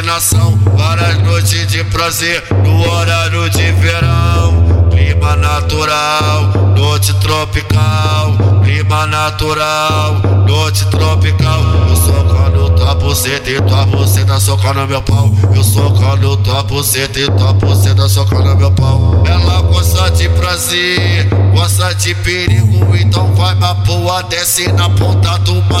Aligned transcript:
pegação, 0.00 0.58
várias 0.76 1.18
noites 1.18 1.66
de 1.66 1.84
prazer 1.84 2.42
no 2.64 2.90
horário 2.90 3.50
de 3.50 3.70
verão. 3.72 4.88
Clima 4.90 5.36
natural, 5.36 6.74
noite 6.74 7.12
tropical. 7.20 8.32
Clima 8.64 9.06
natural, 9.06 10.14
noite 10.46 10.86
tropical. 10.86 11.60
Eu 11.88 11.96
socando 11.96 12.70
tua 12.70 12.94
buceta 12.94 13.50
e 13.50 13.60
tua 13.60 13.84
buceta 13.84 14.40
socando 14.40 14.86
meu 14.86 15.02
pau. 15.02 15.30
Eu 15.54 15.62
socando 15.62 16.36
tua 16.38 16.62
buceta 16.62 17.20
e 17.20 17.30
tua 17.32 17.52
buceta 17.52 18.08
socando 18.08 18.56
meu 18.56 18.70
pau. 18.70 19.22
Ela 19.26 19.60
gosta 19.62 20.10
de 20.12 20.30
prazer, 20.30 21.28
gosta 21.52 21.94
de 21.94 22.14
perigo, 22.14 22.96
então 22.96 23.34
vai 23.34 23.54
pra 23.56 23.74
boa, 23.74 24.22
desce 24.22 24.72
na 24.72 24.88
ponta 24.88 25.38
do 25.40 25.54
maçarico. 25.64 25.79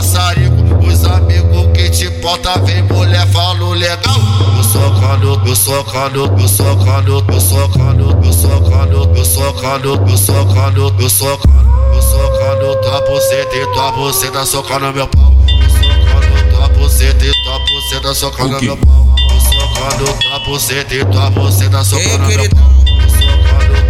Porta, 2.30 2.60
vem 2.60 2.80
mulher, 2.84 3.26
falo 3.32 3.72
legal. 3.72 4.14
Eu 4.56 4.62
socando, 4.62 5.42
eu 5.44 5.56
socando, 5.56 6.32
eu 6.38 6.48
socando, 6.48 7.24
eu 7.28 7.40
socando, 7.40 8.20
eu 8.24 8.32
socando, 8.32 9.16
eu 9.16 9.24
socando, 9.24 10.08
eu 10.08 10.16
socando, 10.16 10.94
eu 11.00 11.10
socando, 11.10 11.92
eu 11.92 12.00
socando 12.00 12.76
tua 12.82 13.00
buceta 13.00 13.56
e 13.56 13.66
tua 13.72 13.90
buceta 13.90 14.46
socando 14.46 14.92
meu 14.92 15.08
pau. 15.08 15.34
Eu 15.48 15.70
socando 15.70 16.50
tua 16.54 16.68
buceta 16.68 17.24
e 17.26 17.32
tua 17.42 17.58
buceta 17.58 18.14
socando 18.14 18.62
meu 18.62 18.76
pau. 18.76 19.14
Eu 19.18 19.40
socando 19.40 20.18
tua 20.20 20.38
buceta 20.46 20.94
e 20.94 21.04
tua 21.06 21.30
buceta 21.30 21.84
socando 21.84 22.26
meu 22.28 22.48
pau. 22.50 22.70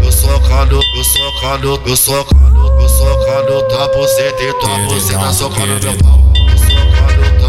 Eu 0.02 0.12
socando, 0.12 0.80
eu 0.80 1.04
socando, 1.04 1.82
eu 1.84 1.96
socando, 1.96 2.80
eu 2.80 2.88
socando 2.88 3.68
tua 3.68 3.88
buceta 3.88 4.42
e 4.42 4.54
tua 4.54 4.78
buceta 4.86 5.30
socando 5.34 5.78
meu 5.84 5.98
pau. 5.98 6.39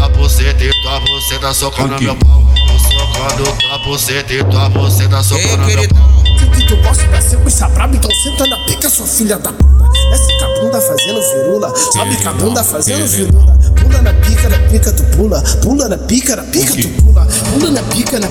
Tua 0.02 0.08
buceta 0.08 0.64
e 0.64 0.82
tua 0.82 0.98
buceta 0.98 1.54
socando 1.54 2.02
meu 2.02 2.16
pau. 2.16 2.42
Eu 2.42 2.78
socando 2.80 3.56
tua 3.56 3.78
buceta 3.78 4.34
e 4.34 4.42
tua 4.42 4.68
buceta 4.68 5.22
socando 5.22 5.64
meu 5.64 5.88
pau. 5.90 6.22
Que 6.52 6.66
tu 6.66 6.76
gosta 6.78 7.04
pra 7.04 7.20
ser 7.20 7.36
coisa 7.36 7.68
braba, 7.68 7.94
então 7.94 8.10
senta 8.10 8.44
na 8.48 8.56
pica, 8.64 8.90
sua 8.90 9.06
filha 9.06 9.38
da 9.38 9.52
puta. 9.52 9.88
Desce 10.10 10.38
com 10.40 10.44
a 10.44 10.60
bunda 10.60 10.80
fazendo 10.80 11.22
firula, 11.22 11.72
sobe 11.92 12.16
com 12.16 12.28
a 12.28 12.32
bunda 12.32 12.64
fazendo 12.64 13.08
firula. 13.08 13.56
Pula 13.80 14.02
na 14.02 14.12
pica, 14.14 14.48
na 14.48 14.58
pica 14.58 14.92
tu 14.92 15.04
pula, 15.16 15.40
pula 15.62 15.88
na 15.88 15.98
pica, 15.98 16.34
na 16.34 16.42
pica 16.42 16.72
tu 16.72 16.88
pula, 16.88 17.28
pula 17.52 17.70
na 17.70 17.82
pica, 17.84 18.18
na 18.18 18.28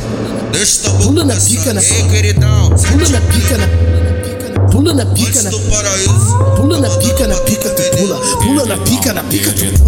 Deixa 0.52 0.82
tua 0.84 1.00
Pula 1.00 1.24
na 1.24 1.36
pica, 1.36 1.74
na 1.74 1.82
pula 1.82 3.08
na 3.10 3.22
pica, 3.22 3.58
na 3.58 3.68
pula 4.70 4.94
na 4.94 5.06
pica, 5.06 5.42
na. 5.44 5.52
Pula 6.58 6.80
na 6.80 6.90
pica, 6.98 7.28
na 7.28 7.36
pica 7.38 7.70
tu 7.70 7.98
pula, 7.98 8.18
pula 8.42 8.66
na 8.66 8.78
pica, 8.84 9.14
na 9.14 9.24
pica 9.24 9.54
tu 9.54 9.66
pula 9.66 9.81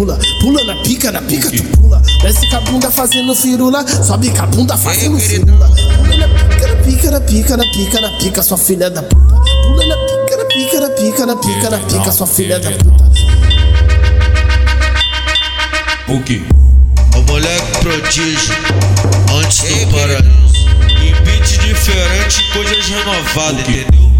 pula, 0.00 0.18
pula 0.40 0.64
na 0.64 0.74
pica, 0.82 1.12
na 1.12 1.20
pica 1.20 1.50
tu 1.50 1.62
pula. 1.76 2.00
Desce 2.22 2.48
com 2.48 2.56
a 2.56 2.60
bunda 2.62 2.90
fazendo 2.90 3.34
firula, 3.34 3.84
sobe 4.02 4.30
com 4.30 4.42
a 4.42 4.46
bunda 4.46 4.76
fazendo 4.76 5.18
firula. 5.18 5.68
Pula 5.68 6.16
na 6.16 6.28
pica, 6.28 6.66
na 6.66 6.76
pica, 6.76 7.10
na 7.10 7.20
pica, 7.20 7.56
na 7.56 7.64
pica, 7.64 8.00
na 8.00 8.08
pica, 8.18 8.42
sua 8.42 8.56
filha 8.56 8.90
da 8.90 9.02
puta. 9.02 9.34
Pula 9.62 9.86
na 9.86 9.96
pica, 9.96 10.36
na 10.36 10.44
pica, 10.46 10.80
na 10.80 10.88
pica, 10.88 11.26
na 11.26 11.36
pica, 11.36 11.70
na 11.70 11.78
pica, 11.78 12.12
sua 12.12 12.26
filha 12.26 12.58
da 12.58 12.70
puta. 12.70 13.10
O 16.08 16.22
que? 16.22 16.42
O 17.14 17.22
moleque 17.22 17.78
prodígio, 17.80 18.54
antes 19.38 19.58
do 19.58 19.86
paraíso. 19.92 20.70
Em 21.02 21.14
beat 21.24 21.58
diferente, 21.60 22.52
coisas 22.52 22.86
renovadas, 22.86 23.68
entendeu? 23.68 24.10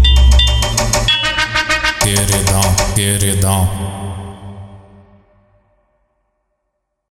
Queridão, 2.01 2.75
queridão. 2.95 3.91